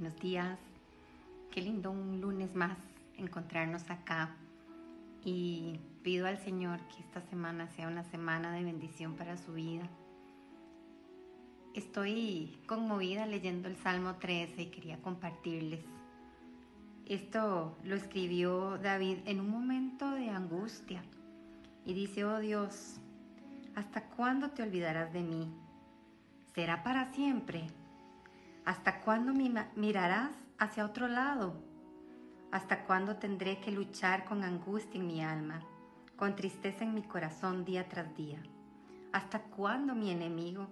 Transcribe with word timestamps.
Buenos 0.00 0.18
días. 0.18 0.58
Qué 1.50 1.60
lindo 1.60 1.90
un 1.90 2.22
lunes 2.22 2.54
más 2.54 2.78
encontrarnos 3.18 3.90
acá. 3.90 4.34
Y 5.26 5.78
pido 6.02 6.26
al 6.26 6.38
Señor 6.38 6.80
que 6.88 7.02
esta 7.02 7.20
semana 7.20 7.68
sea 7.68 7.86
una 7.86 8.02
semana 8.04 8.50
de 8.54 8.64
bendición 8.64 9.14
para 9.14 9.36
su 9.36 9.52
vida. 9.52 9.82
Estoy 11.74 12.58
conmovida 12.66 13.26
leyendo 13.26 13.68
el 13.68 13.76
Salmo 13.76 14.14
13 14.14 14.62
y 14.62 14.66
quería 14.70 14.96
compartirles. 15.02 15.84
Esto 17.04 17.76
lo 17.84 17.94
escribió 17.94 18.78
David 18.78 19.18
en 19.26 19.38
un 19.38 19.50
momento 19.50 20.12
de 20.12 20.30
angustia 20.30 21.02
y 21.84 21.92
dice, 21.92 22.24
oh 22.24 22.38
Dios, 22.38 22.96
¿hasta 23.74 24.06
cuándo 24.06 24.48
te 24.48 24.62
olvidarás 24.62 25.12
de 25.12 25.20
mí? 25.20 25.52
¿Será 26.54 26.82
para 26.82 27.12
siempre? 27.12 27.66
¿Hasta 28.64 29.00
cuándo 29.00 29.32
mirarás 29.76 30.36
hacia 30.58 30.84
otro 30.84 31.08
lado? 31.08 31.54
¿Hasta 32.52 32.84
cuándo 32.84 33.16
tendré 33.16 33.60
que 33.60 33.70
luchar 33.70 34.24
con 34.24 34.44
angustia 34.44 35.00
en 35.00 35.06
mi 35.06 35.22
alma, 35.22 35.62
con 36.16 36.36
tristeza 36.36 36.84
en 36.84 36.94
mi 36.94 37.02
corazón 37.02 37.64
día 37.64 37.88
tras 37.88 38.14
día? 38.16 38.42
¿Hasta 39.12 39.40
cuándo 39.42 39.94
mi 39.94 40.10
enemigo 40.10 40.68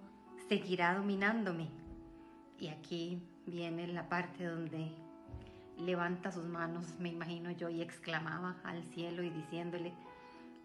seguirá 0.47 0.93
dominándome? 0.93 1.69
Y 2.59 2.67
aquí 2.67 3.21
viene 3.45 3.87
la 3.87 4.07
parte 4.07 4.45
donde 4.45 4.91
levanta 5.77 6.31
sus 6.31 6.45
manos, 6.45 6.99
me 6.99 7.09
imagino 7.09 7.51
yo, 7.51 7.69
y 7.69 7.81
exclamaba 7.81 8.57
al 8.63 8.83
cielo 8.83 9.23
y 9.23 9.29
diciéndole, 9.29 9.93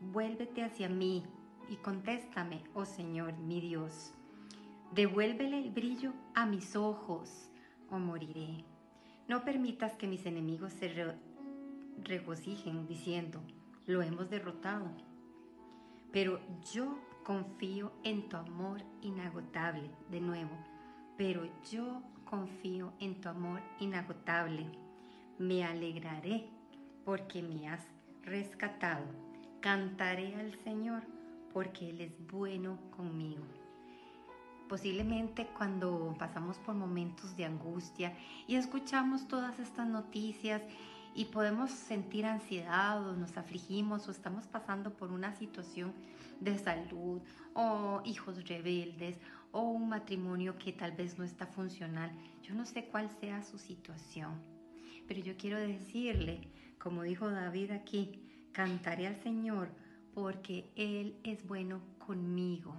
vuélvete 0.01 0.63
hacia 0.63 0.89
mí 0.89 1.25
y 1.69 1.77
contéstame, 1.77 2.65
oh 2.75 2.85
Señor, 2.85 3.33
mi 3.39 3.61
Dios. 3.61 4.13
Devuélvele 4.95 5.59
el 5.59 5.71
brillo 5.71 6.13
a 6.37 6.47
mis 6.47 6.77
ojos 6.77 7.51
o 7.91 7.99
moriré. 7.99 8.65
No 9.27 9.45
permitas 9.45 9.97
que 9.97 10.07
mis 10.07 10.25
enemigos 10.25 10.73
se 10.73 11.17
regocijen 12.05 12.87
diciendo, 12.87 13.41
lo 13.87 14.03
hemos 14.03 14.31
derrotado. 14.31 14.87
Pero 16.13 16.39
yo 16.73 16.97
confío 17.25 17.91
en 18.05 18.29
tu 18.29 18.37
amor 18.37 18.83
inagotable, 19.03 19.91
de 20.13 20.21
nuevo, 20.21 20.57
pero 21.19 21.43
yo 21.69 22.01
confío 22.25 22.93
en 23.01 23.21
tu 23.21 23.29
amor 23.29 23.63
inagotable. 23.81 24.65
Me 25.41 25.65
alegraré 25.65 26.47
porque 27.05 27.43
me 27.43 27.69
has 27.69 27.85
rescatado. 28.23 29.07
Cantaré 29.61 30.37
al 30.37 30.55
Señor 30.61 31.03
porque 31.53 31.91
Él 31.91 32.01
es 32.01 32.13
bueno 32.29 32.79
conmigo. 32.97 33.64
Posiblemente 34.75 35.47
cuando 35.57 36.17
pasamos 36.19 36.59
por 36.59 36.75
momentos 36.75 37.37
de 37.37 37.45
angustia 37.45 38.13
y 38.49 38.57
escuchamos 38.57 39.29
todas 39.29 39.61
estas 39.61 39.87
noticias 39.87 40.63
y 41.15 41.27
podemos 41.27 41.71
sentir 41.71 42.27
ansiedad 42.27 43.01
o 43.07 43.15
nos 43.15 43.37
afligimos 43.37 44.09
o 44.09 44.11
estamos 44.11 44.49
pasando 44.49 44.93
por 44.93 45.13
una 45.13 45.33
situación 45.37 45.93
de 46.41 46.59
salud 46.59 47.23
o 47.55 48.03
hijos 48.05 48.49
rebeldes 48.49 49.17
o 49.53 49.61
un 49.61 49.91
matrimonio 49.91 50.59
que 50.59 50.73
tal 50.73 50.91
vez 50.91 51.19
no 51.19 51.25
está 51.25 51.47
funcional. 51.47 52.11
Yo 52.43 52.57
no 52.57 52.67
sé 52.67 52.87
cuál 52.87 53.09
sea 53.21 53.45
su 53.45 53.59
situación, 53.59 54.43
pero 55.07 55.21
yo 55.21 55.37
quiero 55.37 55.57
decirle, 55.61 56.49
como 56.81 57.05
dijo 57.05 57.31
David 57.31 57.71
aquí, 57.71 58.49
cantaré 58.51 59.07
al 59.07 59.23
Señor 59.23 59.69
porque 60.15 60.73
Él 60.75 61.17
es 61.23 61.47
bueno 61.47 61.81
conmigo. 62.05 62.75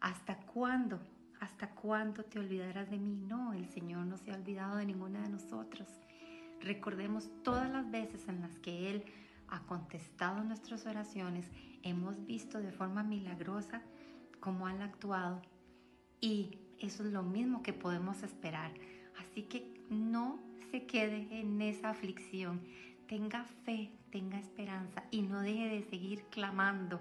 ¿Hasta 0.00 0.45
cuándo? 0.56 0.98
¿Hasta 1.38 1.68
cuándo 1.68 2.22
te 2.22 2.38
olvidarás 2.38 2.90
de 2.90 2.98
mí? 2.98 3.14
No, 3.14 3.52
el 3.52 3.68
Señor 3.68 4.06
no 4.06 4.16
se 4.16 4.30
ha 4.30 4.36
olvidado 4.36 4.76
de 4.76 4.86
ninguna 4.86 5.20
de 5.20 5.28
nosotros. 5.28 5.86
Recordemos 6.62 7.28
todas 7.42 7.70
las 7.70 7.90
veces 7.90 8.26
en 8.26 8.40
las 8.40 8.58
que 8.60 8.90
Él 8.90 9.04
ha 9.48 9.60
contestado 9.66 10.42
nuestras 10.42 10.86
oraciones, 10.86 11.50
hemos 11.82 12.24
visto 12.24 12.58
de 12.58 12.72
forma 12.72 13.02
milagrosa 13.02 13.82
cómo 14.40 14.66
han 14.66 14.80
actuado 14.80 15.42
y 16.22 16.58
eso 16.78 17.04
es 17.04 17.12
lo 17.12 17.22
mismo 17.22 17.62
que 17.62 17.74
podemos 17.74 18.22
esperar. 18.22 18.72
Así 19.20 19.42
que 19.42 19.84
no 19.90 20.38
se 20.70 20.86
quede 20.86 21.38
en 21.38 21.60
esa 21.60 21.90
aflicción, 21.90 22.62
tenga 23.08 23.44
fe, 23.66 23.92
tenga 24.10 24.38
esperanza 24.38 25.04
y 25.10 25.20
no 25.20 25.42
deje 25.42 25.68
de 25.68 25.82
seguir 25.82 26.22
clamando. 26.30 26.98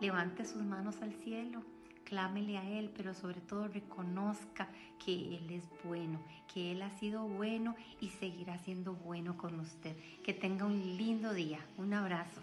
Levante 0.00 0.46
sus 0.46 0.62
manos 0.62 1.02
al 1.02 1.12
cielo 1.12 1.62
clámele 2.12 2.58
a 2.58 2.68
Él, 2.68 2.92
pero 2.94 3.14
sobre 3.14 3.40
todo 3.40 3.68
reconozca 3.68 4.68
que 5.02 5.14
Él 5.34 5.50
es 5.50 5.64
bueno, 5.82 6.20
que 6.52 6.72
Él 6.72 6.82
ha 6.82 6.90
sido 6.90 7.26
bueno 7.26 7.74
y 8.02 8.10
seguirá 8.10 8.58
siendo 8.58 8.92
bueno 8.92 9.38
con 9.38 9.58
usted. 9.58 9.96
Que 10.22 10.34
tenga 10.34 10.66
un 10.66 10.98
lindo 10.98 11.32
día. 11.32 11.60
Un 11.78 11.94
abrazo. 11.94 12.42